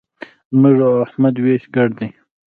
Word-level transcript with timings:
زموږ 0.55 0.77
او 0.87 0.93
احمد 1.05 1.35
وېش 1.43 1.63
ګډ 1.75 1.89
دی. 1.99 2.09